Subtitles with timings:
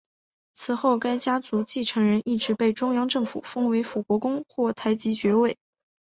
[0.55, 5.59] 此后该家族继承人一直被中央政府封为辅国公或台吉爵位。